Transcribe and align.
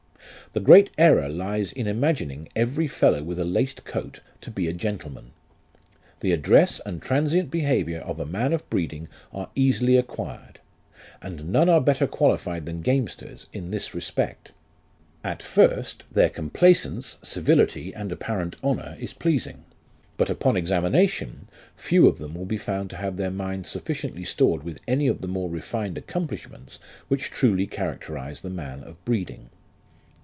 "The 0.53 0.59
great 0.59 0.89
error 0.97 1.29
lies 1.29 1.71
in 1.71 1.87
imagining 1.87 2.49
every 2.57 2.85
fellow 2.85 3.23
with 3.23 3.39
a 3.39 3.45
laced 3.45 3.85
coat 3.85 4.19
to 4.41 4.51
be 4.51 4.67
a 4.67 4.73
gentleman. 4.73 5.31
The 6.19 6.33
address 6.33 6.81
and 6.85 7.01
transient 7.01 7.49
behaviour 7.49 7.99
of 7.99 8.19
a 8.19 8.25
man 8.25 8.51
of 8.51 8.69
breeding 8.69 9.07
are 9.31 9.49
easily 9.55 9.95
acquired, 9.95 10.59
and 11.21 11.45
none 11.53 11.69
are 11.69 11.79
better 11.79 12.05
qualified 12.05 12.65
than 12.65 12.81
gamesters 12.83 13.45
in 13.53 13.71
this 13.71 13.95
respect. 13.95 14.51
At 15.23 15.41
first, 15.41 16.03
their 16.11 16.29
complaisance, 16.29 17.15
civility 17.21 17.93
and 17.95 18.11
apparent 18.11 18.57
honour 18.61 18.97
is 18.99 19.13
pleasing, 19.13 19.63
but 20.17 20.29
upon 20.29 20.57
examination, 20.57 21.47
few 21.77 22.07
of 22.07 22.17
them 22.17 22.33
will 22.35 22.43
be 22.45 22.57
found 22.57 22.89
to 22.89 22.97
have 22.97 23.15
their 23.15 23.31
minds 23.31 23.69
sufficiently 23.69 24.25
stored 24.25 24.63
with 24.63 24.81
any 24.85 25.07
of 25.07 25.21
the 25.21 25.29
more 25.29 25.49
refined 25.49 25.97
accomplishments 25.97 26.77
which 27.07 27.31
truly 27.31 27.65
characterise 27.65 28.41
the 28.41 28.49
man 28.49 28.83
of 28.83 29.03
breeding. 29.05 29.49